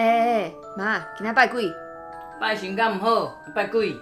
[0.00, 1.70] 哎哎哎，妈，今天拜鬼？
[2.40, 3.94] 拜神敢唔好，拜鬼。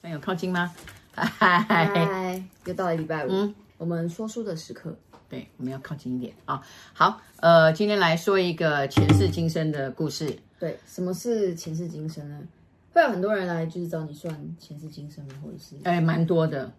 [0.00, 0.74] 没有靠近吗？
[1.14, 4.96] 嗨，又到了礼拜五，嗯，我们说书的时刻。
[5.28, 6.62] 对，我们要靠近一点啊。
[6.94, 10.38] 好，呃，今天来说一个前世今生的故事。
[10.58, 12.40] 对，什么是前世今生呢？
[12.94, 15.34] 会有很多人来就是找你算前世今生吗？
[15.44, 15.76] 或者是？
[15.84, 16.72] 哎，蛮多的。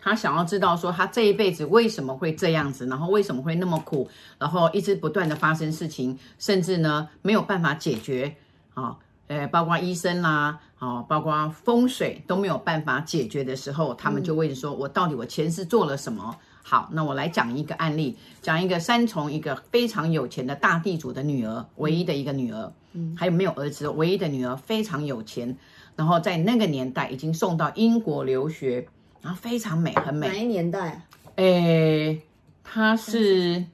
[0.00, 4.08] 他想要知道说他这一辈子为什么会这样子，然后为什么会那么苦，
[4.38, 8.36] 然后一直不断的发生事情，甚至呢没有办法解决
[8.74, 25.56] 啊，呃，包括医生啦，啊，包括风水都没有办法解决的时候，他们就问说：“我到底我前世做了什么？”好，那我来讲一个案例，讲一个三重一个非常有钱的大地主的女儿，唯一的一个女儿，嗯，还有没有儿子，唯一的女儿非常有钱，
[25.96, 28.86] 然后在那个年代已经送到英国留学。
[29.20, 30.28] 然后非常美，很美。
[30.28, 31.04] 哪一年代啊？
[31.36, 32.20] 诶，
[32.62, 33.64] 它是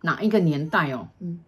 [0.00, 1.08] 哪一个年代哦？
[1.20, 1.40] 嗯，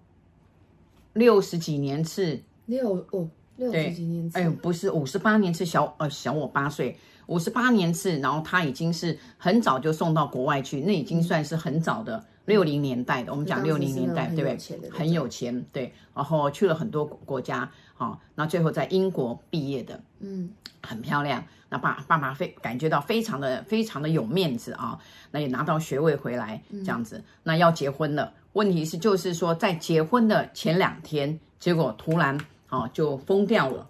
[1.13, 2.41] 六十几年次。
[2.67, 4.39] 六哦，六十几年次。
[4.39, 6.97] 哎，不是五十八年次，小呃小我八岁。
[7.27, 13.33] 五十八年次，然后他已经是很早就送到国外去，那已经算是很早的六零年代的。
[13.33, 14.91] 我们讲六零年代，对不对？
[14.91, 15.91] 很有钱，对。
[16.15, 20.51] 然后去了很多国家，好，那最后在英国毕业的，嗯，
[20.83, 21.43] 很漂亮。
[21.71, 24.99] 那爸爸爸非感觉到非常的非常的有面子啊，
[25.31, 28.33] 那也拿到学位回来这样子，那要结婚了。
[28.53, 33.89] 问题是就是说在结婚的前两天，结果突然啊就疯掉了。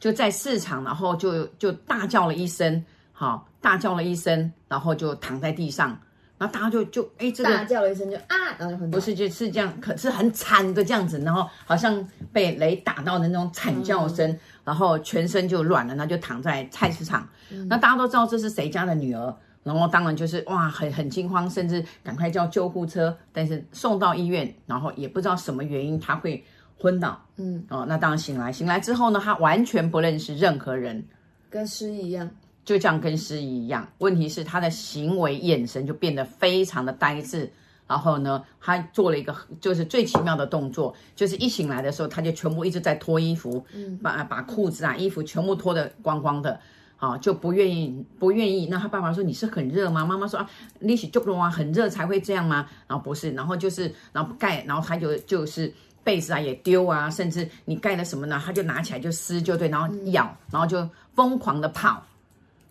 [0.00, 5.98] 就在市场，然后就就大叫了一声，好，大叫了一声，然后就躺在地上，
[6.40, 26.42] 然后大家就就哎，这个大叫了一声就啊，然后就很不是就是这样，可是很惨的这样子，然后好像被雷打到的那种惨叫声，嗯、然后全身就软了，那就躺在菜市场，嗯、那大家都知道这是谁家的女儿，然后当然就是哇，很很惊慌，甚至赶快叫救护车，但是送到医院，然后也不知道什么原因他会。
[26.82, 31.04] 昏倒，嗯，哦，那当然醒来，醒来之后呢，他完全不认识任何人，
[31.50, 32.30] 跟失忆一样，
[32.64, 33.86] 就这样跟失忆一样。
[33.98, 37.50] 问题是他的行为眼神就变得非常的呆滞，
[37.86, 46.60] 然后呢，他做了一个就是最奇妙的动作，就是一醒来的时候，他就全部一直在脱衣服，嗯，把把裤子啊、衣服全部脱得光光的，
[46.98, 48.66] 啊，就不愿意不愿意。
[48.66, 55.72] 那他爸爸说：“你是很热吗？”妈妈说：“啊，你是就啊，很热才会这样吗？”然后不是，然后就是然后盖，然后他就就是。
[56.02, 58.40] 被子啊也丢啊，甚至你盖了什么呢？
[58.42, 62.02] 他就拿起来就撕就对，然后咬，嗯、然后就疯狂的跑。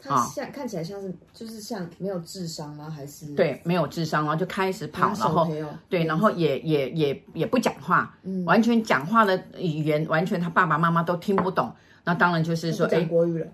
[0.01, 2.89] 他像、哦、看起来像是就是像没有智商吗？
[2.89, 5.47] 还是对，没有智商，然后就开始跑，然后
[5.89, 11.71] 对，然后也也也也不讲话，嗯，完全讲话的语言完全他爸爸妈妈都听不懂。
[12.03, 13.47] 那当然就是说，哎国语了，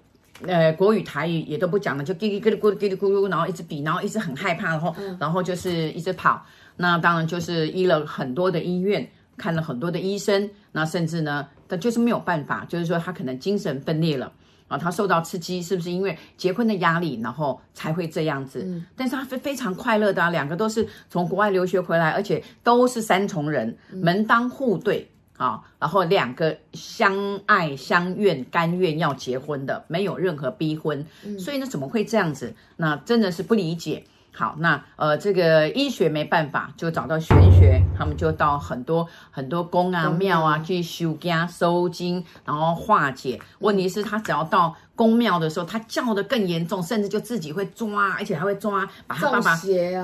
[0.48, 6.46] 呃，国语台语也都不讲了，就叽哩咕噜咕噜叽里咕噜，然后一直比，然后一直很害怕，然后、嗯、然后就是一直跑。
[6.78, 9.08] 那当然就是医了很多的医院。
[9.38, 14.32] 看了很多的医生，那甚至呢，他就是没有办法，就是说他可能精神分裂了
[14.68, 18.64] 啊，他受到刺激，是不是因为结婚的压力，然后才会这样子？
[18.66, 31.06] 嗯，但是他非非常快乐的啊，两个都是从国外留学回来，而且都是三重人，门当户对啊，然后两个相爱相愿，甘愿要结婚的，没有任何逼婚，
[31.38, 32.56] 所以呢，怎么会这样子？
[32.78, 34.04] 那真的是不理解。
[34.38, 43.40] 好，那呃，这个医学没办法，就找到玄学，他们就到很多很多宫啊、庙啊去修家、收经，然后化解。
[43.60, 49.56] 问题是，他只要到宫庙的时候，他叫得更严重，甚至就自己会抓，而且还会抓，把他爸爸，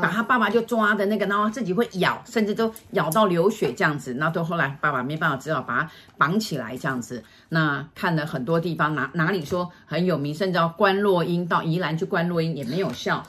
[0.01, 4.13] 把他爸爸就抓的那个，然后自己会咬，甚至都咬到流血这样子。
[4.13, 7.21] 那到后来爸爸没办法，只好把他绑起来这样子。
[7.49, 13.21] 那看了很多地方，哪哪里说很有名，甚至要观落阴，到宜兰去观落阴也没有效。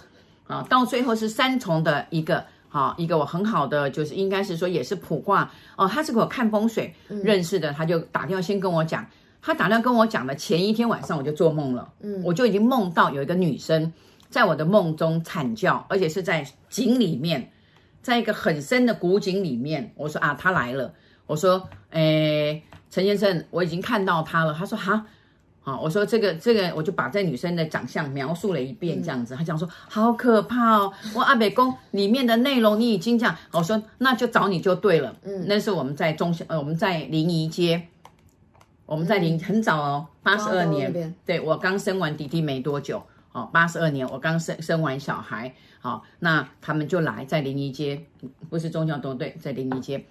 [0.52, 9.06] 啊，到最后是三重的一个，好一个我很好的，就是应该是说也是卜卦哦，他是给我看风水认识的，他就打电话先跟我讲，
[9.40, 13.92] 他打电话跟我讲的前一天晚上我就做梦了，嗯，我就已经梦到有一个女生
[14.28, 17.50] 在我的梦中惨叫，而且是在井里面，
[18.02, 20.92] 在一个很深的古井里面，我说啊，她来了，
[21.26, 25.06] 我说，诶，陈先生，我已经看到她了，他说哈。
[25.64, 29.36] 好，我说这个这个，我就把这女生的长相描述了一遍，这样子。
[29.36, 35.14] 他讲说好可怕哦，我阿北宫里面的内容你已经讲，我说那就找你就对了。
[35.22, 37.86] 嗯，那是我们在中呃我们在临沂街，
[38.86, 43.00] 我们在临很早哦，八十二年，对我刚生完弟弟没多久，
[43.30, 48.04] 哦，八十二年我刚生生完小孩，好，那他们就来在临沂街，
[48.50, 50.04] 不是中教东对，在临沂街。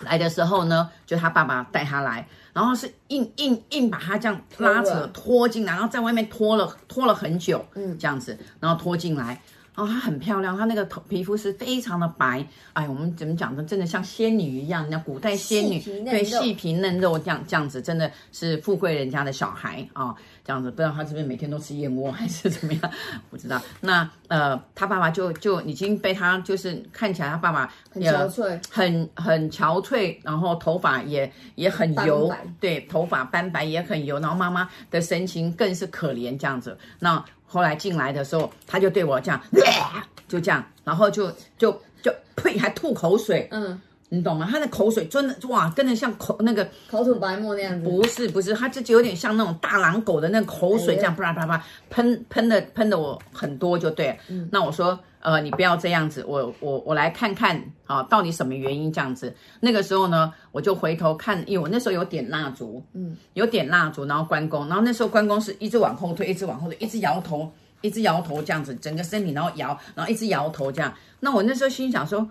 [0.00, 9.40] 来的时候呢，就他爸爸带他来，然后是硬硬硬把他这样拉扯拖进来，然后在外面拖了拖了很久，嗯，这样子，然后拖进来，
[9.80, 13.64] 然然后她很漂亮，她那个头皮肤是非常的白，哎，我们怎么讲呢？
[13.64, 20.08] 真的像仙女一样，那古代仙女，对，细皮嫩肉这样这样子，真的是富贵人家的小孩啊。
[20.08, 22.90] 哦这样子，不知道她是不是每天都吃燕窝还是怎么样？
[23.30, 23.60] 不知道。
[23.80, 34.18] 那呃，她爸爸就就已经被她就是看起来她爸爸很憔悴，很很憔悴，然后头发也也很油，对，头发斑白也很油。
[34.18, 36.76] 然后妈妈的神情更是可怜，这样子。
[36.98, 39.40] 那后来进来的时候，他就对我这样，
[40.28, 43.80] 就这样，然后就就就呸，还吐口水，嗯。
[44.12, 44.48] 你懂吗？
[44.50, 47.88] 他的口水真的哇，跟的像口那个口吐白沫那样子。
[47.88, 54.16] 不是不是，他这就有点像那种大狼狗的那个口水，这样啪啪啪喷喷的喷的我很多就对了。
[54.26, 59.34] 嗯，那我说呃，你不要这样子，我我我来看看啊，到底什么原因这样子？
[59.60, 67.50] 那个时候呢，我就回头看，因为我那时候有点蜡烛，嗯，有点蜡烛，然后关公，然后那时候关公是一直往后退，一直往后退，一直摇头，
[67.80, 70.92] 一直摇头这样子，整个身体然后摇，然后一直摇头这样。
[71.20, 72.28] 那我那时候心想说。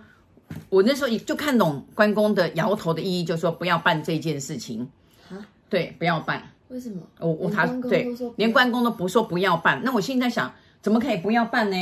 [0.70, 4.82] 我那时候也就看懂关公的摇头的意义，就是说不要办这件事情。
[5.30, 5.38] 啊，
[5.70, 6.42] 对，不要办。
[6.70, 7.04] 为什么？
[7.20, 9.80] 我我他对，连关公都不说不要办。
[9.84, 10.52] 那我现在想，
[10.82, 11.78] 怎么可以不要办呢？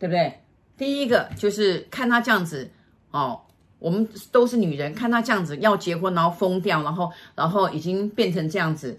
[0.00, 0.40] 对不对？
[0.78, 2.70] 第一个就是看他这样子
[3.10, 3.38] 哦，
[3.78, 8.98] 我们都是女人，看他这样子要结婚，然后疯掉，然后然后已经变成这样子。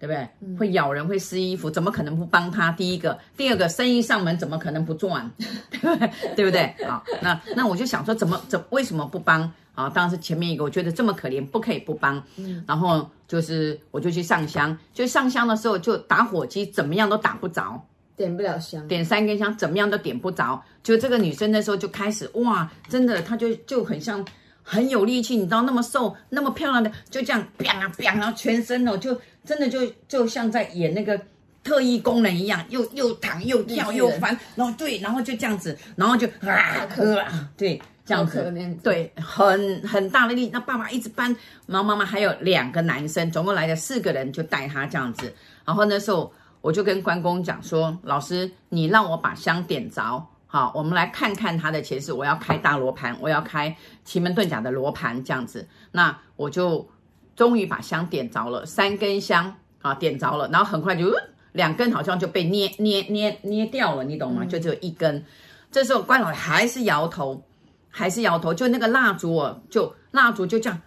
[0.00, 0.56] 对不对？
[0.56, 2.70] 会咬人，会撕衣服，怎么可能不帮他？
[2.70, 5.28] 第一个，第二个，生意上门怎么可能不赚？
[5.72, 6.10] 对不对？
[6.36, 6.72] 对不对？
[6.86, 9.52] 好，那那我就想说，怎么怎为什么不帮？
[9.74, 12.22] 啊，当时前面一个，我觉得这么可怜，不可以不帮。
[12.36, 17.84] 嗯，然后就是我就去上香，就上香的时候就打火机怎么样都打不着，
[18.18, 20.62] 点不了香，点三根香怎么样都点不着。
[20.82, 24.22] 就这个女生那时候就开始哇，真的，她就就很像。
[24.70, 31.18] 很有力气，你知道那么瘦那么漂亮的，就这样啪啪，然后全身哦，就真的就就像在演那个
[31.64, 40.50] 特异功能一样，又又躺又跳又翻，然后对，然后就这样子，然后就啊啊，对，这样子，对，很很大的力。
[40.52, 41.34] 那爸爸一直搬，
[41.66, 45.32] 然后妈妈还有两个男生，总共来了四个人，就带他这样子。
[45.64, 46.30] 然后那时候
[46.68, 50.22] 我就跟关公讲说，老师，你让我把香点着。
[50.46, 52.12] 好，我们来看看他的前世。
[52.12, 53.74] 我要开大罗盘，我要开
[54.04, 55.66] 奇门遁甲的罗盘，这样子。
[55.92, 56.86] 那我就
[57.34, 61.10] 终于把香点着了，三根香啊点着了，然后很快就
[61.52, 64.44] 两根好像就被捏捏捏捏掉了，你懂吗？
[64.44, 65.24] 就只有一根。
[65.72, 67.42] 这时候关老爷还是摇头，
[67.88, 70.78] 还是摇头，就那个蜡烛哦，就蜡烛就这样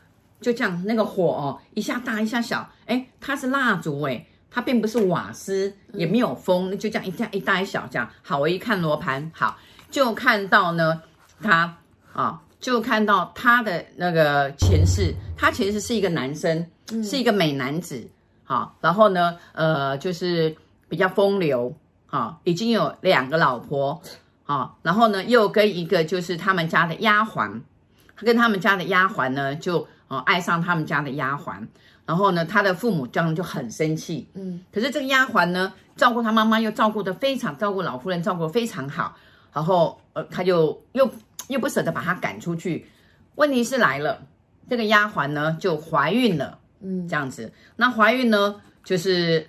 [0.42, 4.28] 就这样，那个火哦一下大一下小，哎，它是蜡烛哎。
[4.54, 8.08] 它并不是瓦斯，也没有风，就这样一这样一大一小这样。
[8.22, 9.58] 好，我一看罗盘，好，
[9.90, 11.02] 就看到呢，
[11.42, 11.78] 他
[12.12, 16.68] 啊，就看到他的那个前世，他前世是一个男生，
[17.02, 18.06] 是一个美男子，
[18.44, 20.54] 好，然后呢，呃，就是
[20.90, 21.74] 比较风流，
[22.06, 24.02] 好，已经有两个老婆，
[24.44, 27.62] 好，然后呢，又跟一个就是他们家的丫鬟，
[28.22, 31.56] 跟他们家的丫鬟呢，就哦爱上他们家的丫鬟。
[32.06, 34.28] 然后呢，他的父母这样就很生气。
[34.34, 39.16] 嗯，可是这个丫鬟呢，照顾他妈妈又照顾的非常，照顾老夫人照顾得非常好。
[39.54, 41.10] 然后呃，他就又
[41.48, 42.86] 又不舍得把她赶出去。
[43.36, 44.22] 问题是来了，
[44.70, 46.60] 这个丫鬟呢就怀孕了。
[46.82, 49.48] 嗯，这样子，那怀孕呢就是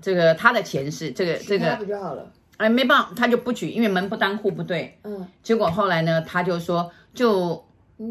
[0.00, 2.30] 这个他的前世，这个这个不就好了？
[2.56, 4.98] 哎，没办法，他就不举，因为门不当户不对。
[5.04, 7.62] 嗯，结果后来呢，他就说就。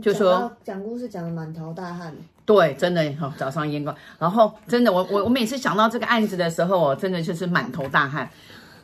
[0.01, 2.12] 就说讲故事讲的满头大汗，
[2.43, 8.27] 对，真的哈，早上烟光，然后真的，我我我每次想到这个案子的时候，我真的就是满头大汗。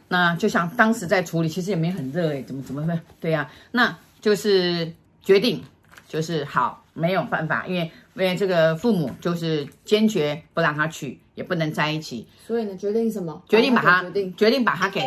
[0.09, 2.99] 那就像当时在处理，其实也没很热诶，怎么怎么会？
[3.19, 4.93] 对呀、啊，那就是
[5.23, 5.63] 决定，
[6.07, 12.27] 就是好，没有办法，因为因为这个父母就是坚决不让他娶，也不能在一起。
[12.45, 13.41] 所以呢，决定什么？
[13.49, 15.01] 决定把他决定决定把他给，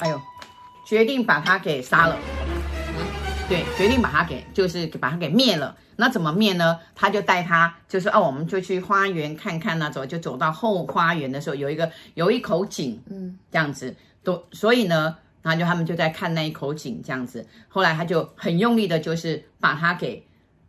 [0.00, 0.20] 哎呦，
[0.84, 2.16] 决定把他给杀了。
[3.48, 5.76] 对，决定把他给，就是把他给灭了。
[5.96, 6.78] 那怎么灭呢？
[6.94, 13.94] 他就带他，就是哦，我们就去花园看看那走，就走到后花园的时候，有一个有一口井，嗯，这样子。
[14.22, 17.46] 都所以呢，然后就他们就在看那一口井这样子。
[17.68, 20.22] 后来他就很用力的，就是把他给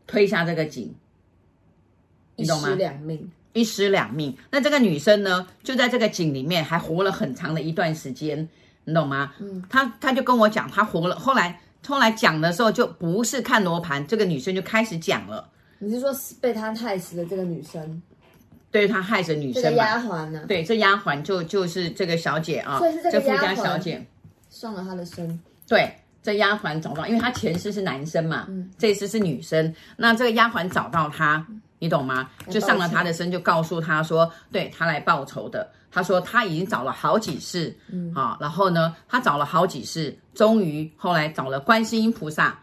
[0.07, 0.95] 推下这个井，
[2.37, 2.69] 你懂吗？
[2.69, 4.37] 一尸两命，一尸两命。
[4.49, 8.47] 那这个女生呢，就在这个井里面还活了很长的一段时间，
[8.89, 9.31] 你懂吗？
[9.39, 11.57] 嗯，他他就跟我讲，他活了，后来。
[11.87, 15.49] 后来讲的时候就不是看罗盘，这个女生就开始讲了。
[15.79, 18.01] 你是说被他害死的这个女生？
[18.69, 19.63] 对，他害死女生。
[19.63, 20.43] 这个丫鬟呢？
[20.45, 24.05] 对，这丫鬟就就是这个小姐啊，所以是这富家小姐
[24.49, 25.39] 上了他的身。
[25.67, 25.89] 对，
[26.21, 29.73] 这丫鬟找到，因为她前世是男生嘛，嗯，这一世是女生。
[29.95, 31.47] 那这个丫鬟找到他，
[31.79, 32.29] 你懂吗？
[32.49, 35.67] 就上了他的身，就告诉他说，对他来报仇的。
[35.91, 42.59] 他说他已经找了好几世，嗯啊，然后呢，他找了好几世，终于后来找了观世音菩萨。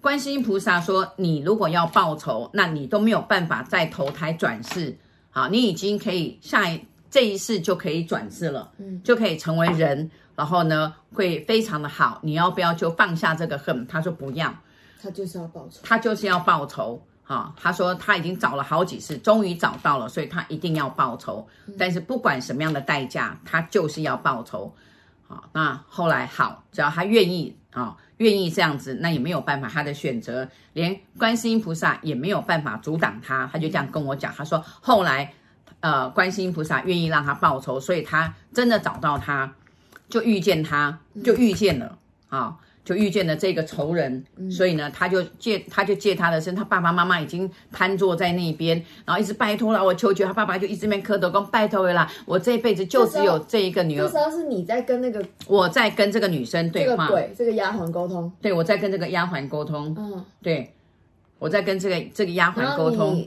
[0.00, 4.96] 观世音菩萨说，你如果要报仇，那你都没有办法再投胎转世，
[5.30, 12.20] 好，你已经可以下一这一世就可以转世了，嗯，就可以成为人，然后呢，会非常的好。
[12.22, 13.84] 你要不要就放下这个恨？
[13.88, 14.54] 他说不要，
[15.02, 17.04] 他就是要报仇，他就是要报仇。
[17.26, 21.46] 啊，他说他已经找了好几次，终于找到了，所以他一定要报仇。
[21.78, 24.74] 但是不管什么样的代价，他就是要报仇。
[25.26, 33.48] 好，那后来好，只要他愿意啊，愿意这样子，那也没有办法，他的选择，连观世音菩萨也没有办法阻挡他。
[33.50, 35.32] 他就这样跟我讲，他说后来，
[35.80, 39.50] 呃，观世音菩萨愿意让他报仇，所以他真的找到他，
[40.10, 41.96] 就遇见他，就遇见了
[42.28, 42.58] 啊。
[42.84, 48.76] 就遇见了这个仇人，嗯、所以呢，他就借他就借他的身，他爸爸妈妈已经瘫坐在那边，
[49.06, 54.06] 然后一直拜托了我求求他爸爸，就一直面磕头说拜托了啦，我这辈子就只有这一个女儿。
[54.06, 60.70] 这时候是你在跟那个我在跟这个女生对话，这个鬼这个丫鬟沟通，对，我在跟这个丫鬟沟通，嗯，对，
[61.38, 63.26] 我在跟这个这个丫鬟沟通，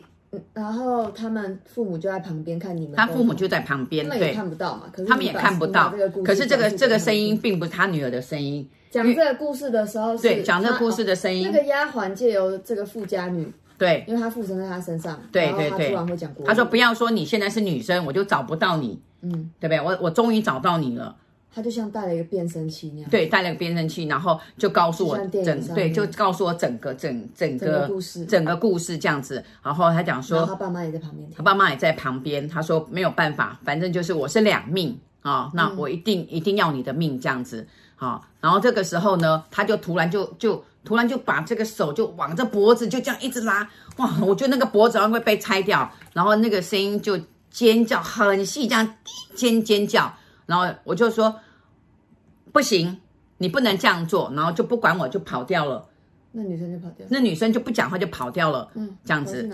[0.53, 5.93] 然后他们父母就在旁边看你们，他父母就在旁边，对，看不到嘛，可是他们也看不到，
[6.25, 8.67] 可是这个这个声音并不是他女儿的声音。
[8.89, 16.47] 讲这个故事的时候，对，讲这个故事的声音，那个丫鬟借由这个富家女，对，因为她附身在她身上，对对对，突然会讲故事。
[16.47, 19.79] 他说：“不要说你现在是女生，我就找不到你，嗯，对不对？
[19.79, 21.15] 我我终于找到你了。”
[21.57, 29.43] 他就像带了一个变声器那样，对，带了个变声器，然后就告诉我整，对，就告诉我整个整整个故事，整个故事这样子。
[29.63, 32.47] 然后他讲说，他爸妈也在旁边，他爸妈也在旁边。
[32.47, 37.67] 他说没有办法，反正就是我是两命啊，那我一定一定要你的命这样子。
[37.95, 44.07] 好，然后这个时候呢，他就突然就就突然就把这个手就往这脖子就这样一直拉，哇！
[44.21, 48.95] 我觉得那个脖子好像会被拆掉，然后那个声音就尖叫很细，这样
[49.33, 50.13] 尖尖叫，
[50.45, 51.35] 然后我就说
[52.51, 52.99] 不行，
[53.37, 55.87] 你不能这样做，然后就不管我就跑掉了。
[56.31, 59.49] 那女生就跑掉，那女生就不讲话就跑掉了，嗯，这样子，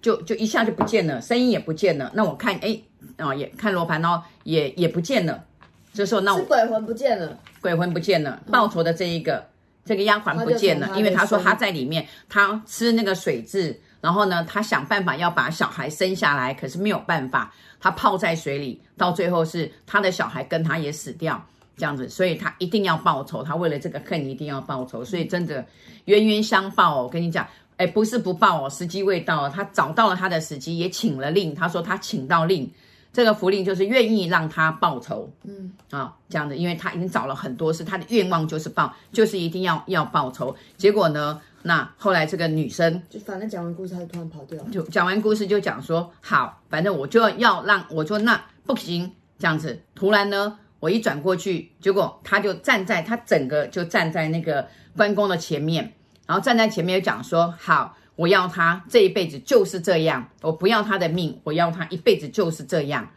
[0.00, 2.10] 就就一下就不见了，声音也不见了。
[2.14, 2.78] 那我看，哎，
[3.18, 5.44] 哦，也看罗盘哦，也也不见了。
[5.92, 9.44] 这时候那我鬼魂不见了，鬼魂不见了，报仇的这一个、嗯、
[9.84, 21.44] 这个丫鬟不见了，因为她说她在里面，她吃那个水蛭，然后呢，她想办法要把小孩生下来，可是没有办法，她泡在水里，到最后是她的小孩跟她也死掉，
[21.80, 25.64] 这样子，所以他一定要报仇，他为了这个恨一定要报仇，所以真的
[26.04, 32.70] 冤冤相报哦，我跟你讲，哎，不是不报哦，时机未到，他找到了他的时机，也请了令，他说他请到令。
[33.12, 40.54] 这个符令就是愿意让他报仇，嗯啊，这样子，因为他已经找了很多次，他的愿望就是报，就是一定要要报仇。
[40.76, 44.70] 结果呢，那后来这个女生就反正讲完故事，他就突然跑掉了。
[44.70, 49.10] 就讲完故事就讲说好，反正我就要让我说那不行
[49.40, 49.82] 这样子。
[49.96, 55.92] 突然呢，我一转过去，结果他就站在他整个就站在那个关公的前面，
[56.26, 57.96] 然后站在前面就讲说好。
[58.16, 63.08] 我要他这一辈子就是这样，我不要他的命，我要他一辈子就是这样。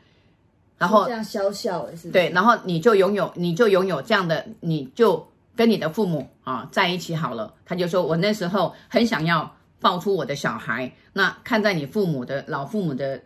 [0.77, 5.27] 然后这样笑笑是，是对，然后你就拥有，你就拥有这样的，你就
[5.57, 7.53] 跟你的父母啊在一起好了。
[7.65, 13.21] 他就说我那时候很想要抱出我的小孩，那看在你父母的老父母的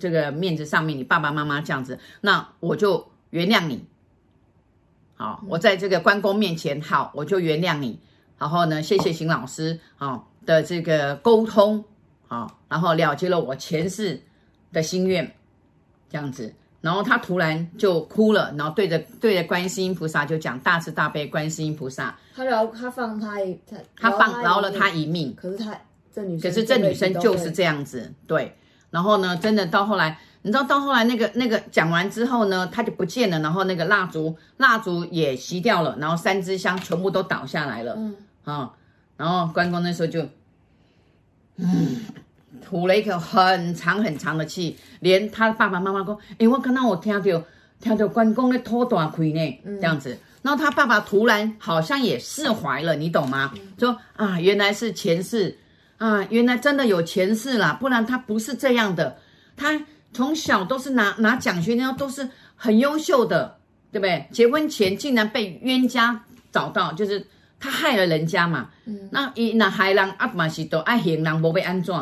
[0.00, 3.84] 这个面子上面，你爸爸妈妈这样子，那我就原谅你。
[5.16, 7.98] 好，我在这个关公面前，好，我就原谅你。
[8.38, 10.24] 然后呢，谢谢邢老师啊。
[10.44, 11.84] 的这个沟通
[12.26, 14.20] 啊，然后了结了我前世
[14.72, 15.24] 的心愿，
[16.10, 25.80] 这样子，然后他突然就哭了，然后对着对着观世音菩萨就讲大慈大悲观世音菩萨，他饶他放他一他他放饶了他一命，可是他
[26.12, 28.52] 这女可是这女生就是这样子，对，
[28.92, 38.70] 然后呢，真的到后来，你知道到后来那个那个讲完之后呢，他就不见了，然后那个蜡烛蜡烛也熄掉了，然后三支香全部都倒下来了，嗯啊。
[39.16, 40.26] 然后关公那时候就，
[41.56, 41.96] 嗯，
[42.64, 47.44] 吐了一口很长很长的气，连他爸爸妈妈说：“哎，我刚刚我听到
[47.80, 53.52] 听到关公在吐大亏呢，这样子。”然后他爸爸突然好像也释怀了，你懂吗？
[53.78, 55.56] 说啊，原来是前世
[56.04, 59.16] 啊，原来真的有前世啦，不然他不是这样的。
[59.56, 59.80] 他
[60.12, 63.56] 从小都是拿拿奖学金，都是很优秀的，
[63.92, 64.26] 对不对？
[64.32, 67.26] 结婚前竟然被冤家找到，就是。
[67.64, 71.94] 他害了人家嘛，嗯、那一那害人阿嘛是都爱行人无被安怎，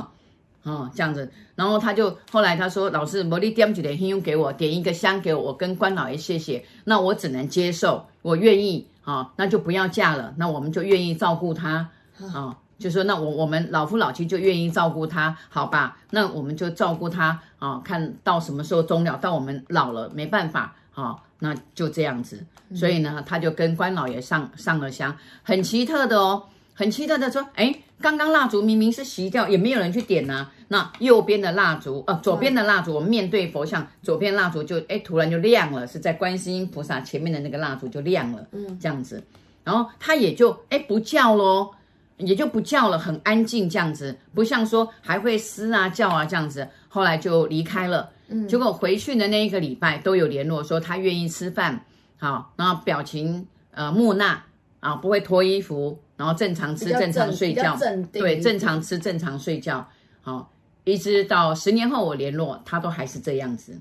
[0.62, 11.90] 哦这样子，然后他就后来他说老师，魔力点几点香给我，点一个香给我，我跟关老爷谢谢，那我只能接受，我愿意啊、哦，那就不要嫁了，那我们就愿意照顾他
[12.20, 15.98] 啊、哦，就说那我我们老夫老妻就愿意照顾他，好吧？
[16.10, 22.44] 那我们就照顾他啊，看到什么时候终了，到我们老了没办法啊，那就这样子。
[22.74, 26.44] 所以呢，他就跟关老爷上上了香，很奇特的哦。
[26.72, 30.48] 很奇特的说，哎，刚刚蜡烛明明是熄掉，也没有人去点呐。
[30.68, 39.22] 那右边的蜡烛，呃，左边的蜡烛，我们面对佛像，左边蜡烛就，哎，突然就亮了，是在观世音菩萨前面的那个蜡烛就亮了，嗯，这样子。
[39.62, 41.74] 然后他也就，哎，不叫咯，
[42.20, 46.68] 也就不叫了，很安静这样子，不像说还会嘶啊叫啊这样子。
[46.88, 51.84] 后来就离开了，嗯，结果回去的那一个礼拜都有联络，说他愿意吃饭，
[52.18, 54.42] 好，然后表情呃木讷
[54.80, 55.98] 啊，不会脱衣服。
[56.16, 57.74] 然后正常吃，正常睡觉，
[58.12, 59.88] 对，正常吃，正常睡觉。
[60.20, 60.52] 好，
[60.84, 63.80] 一直到十年后我联络他，都还是这样子，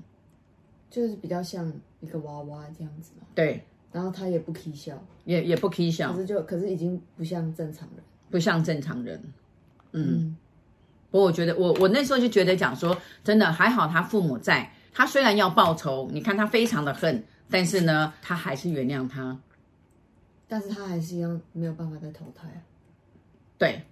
[0.88, 1.70] 就是比较像
[2.00, 3.10] 一个娃娃这样子。
[3.34, 4.94] 对，然后他也不起笑，
[5.26, 9.20] 也也不起笑，可是就可是已经不像正常人，不像正常人。
[9.92, 10.36] 嗯，嗯，
[11.10, 19.38] 不过我觉得我我那时候就觉得讲说，真的还好，他父母在，他虽然要报仇，你看他非常的恨，但是呢，他还是原谅他。
[20.48, 22.60] 但是他还是一样没有办法再投胎啊，
[23.58, 23.82] 对，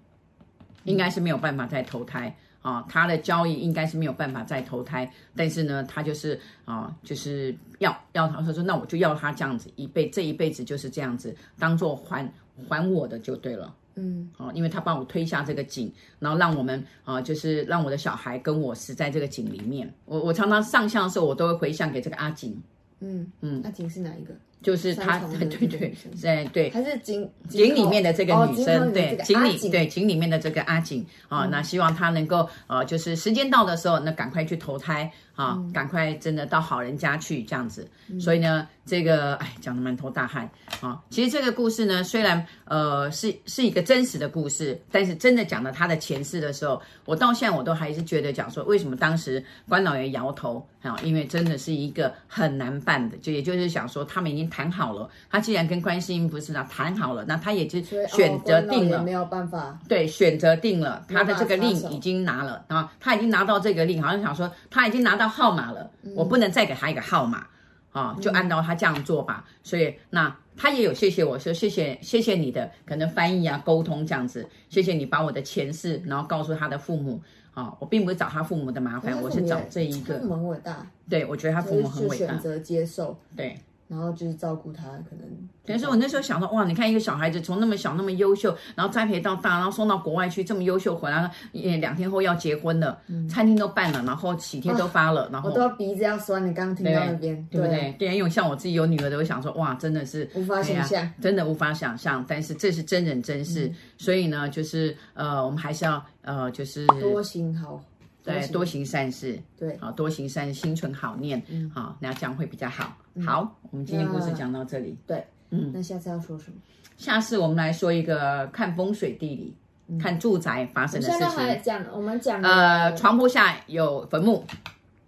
[0.85, 2.35] 应该是没有办法再投胎。
[2.61, 12.30] 啊，他的交易应该是没有办法再投胎，但是呢，他就是啊，就是要要他说，那我就要他这样子一辈这一辈子就是这样子，当做还
[12.68, 22.57] 还我的就对了，嗯，哦，因为他帮我推下这个井，然后让我们啊，就是让我的小孩跟我死在这个井里面，我我常常上香的时候，我都会回向给这个阿井，
[23.00, 24.33] 嗯嗯，阿井是哪一个？
[24.61, 37.88] 就是他，对对对，对对，还是井井里面的这个女生，对井里对井里面的这个阿井啊，那希望他能够呃，就是时间到的时候，那赶快去投胎啊，赶快真的到好人家去这样子。
[38.19, 40.50] 所以呢，这个哎，讲的满头大汗
[40.81, 41.00] 啊。
[41.09, 50.99] 其实这个故事呢，虽然呃是是一个真实的故事，但是真的讲到他的前世的时候，我到现在我都还是觉得讲说，为什么当时关老爷摇头啊？
[51.05, 54.48] 因为真的是一个很难办的，就也就是想说他们已经。
[54.49, 59.78] 谈好了，他既然跟观世音菩萨谈好了，那他也就选择定了，没有办法。
[59.88, 67.47] 对，选择定了，他的这个令已经拿了啊，他已经拿到这个令，好像想说他已经拿到号码了，嗯、我不能再给他一个号码
[67.93, 69.45] 啊，就按照他这样做吧。
[69.47, 77.21] 嗯、所以那他也有谢谢我说谢谢谢谢你的可能翻译啊沟通这样子，谢谢你把我的前世然后告诉他的父母
[77.54, 80.19] 啊，我并不是找他父母的麻烦，我是找这一个。
[80.19, 83.58] 父母很伟大，对我觉得他父母很伟大，选择接受对。
[83.89, 85.27] 然后就是照顾他，可能。
[85.67, 96.47] 但是我那时候想到，哇，你看一个小孩子从那么小那么优秀，然后栽培到大，然后送到国外去，这么优秀回来了，也两天后要结婚了，嗯、餐厅都办了，然后喜帖都发了，啊、然后我都要鼻子要酸。
[96.47, 97.97] 你刚刚听到那边，对，对不对？
[97.99, 102.25] 对，因为像我自己有女儿的，我想说，哇，真的是无法想象，真的无法想象。
[102.29, 107.83] 但是这是真人真事，嗯、所以呢，就是呃，我们还是要呃，就是多行好。
[108.32, 112.97] 对，多行善事，对，好，多行善，心存好念，嗯，好，那这样会比较好。
[113.26, 116.56] 好，我们今天故事讲到这里，对，嗯，那下次要说什么？
[116.97, 121.62] 下次我们来说一个看风水地理，看住宅发生的事情。
[121.62, 124.45] 讲，我们讲，呃，床铺下有坟墓，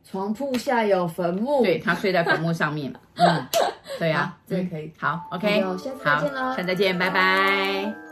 [0.05, 3.47] 床铺下有坟墓，对，他睡在坟墓上面， 嗯，
[3.99, 8.10] 对呀，这可以，好，OK，好下次再见喽，下次再见，拜拜。